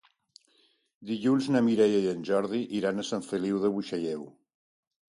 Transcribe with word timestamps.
Dilluns 1.09 1.51
na 1.57 1.61
Mireia 1.69 2.01
i 2.07 2.11
en 2.15 2.25
Jordi 2.33 2.65
iran 2.83 2.99
a 2.99 3.09
Sant 3.13 3.31
Feliu 3.31 3.65
de 3.67 3.75
Buixalleu. 3.79 4.29